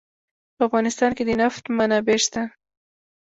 په 0.55 0.61
افغانستان 0.67 1.11
کې 1.17 1.23
د 1.25 1.31
نفت 1.41 1.63
منابع 1.77 2.17
شته. 2.23 2.41